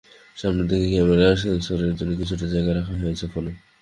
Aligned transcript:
সামনের 0.37 0.67
দিকের 0.69 0.89
ক্যামেরা, 0.93 1.27
সেন্সরের 1.41 1.93
জন্য 1.99 2.11
কিছুটা 2.19 2.45
জায়গা 2.53 2.71
রাখা 2.71 2.91
হচ্ছে 2.91 3.05
নতুন 3.05 3.29
ফোনে। 3.33 3.51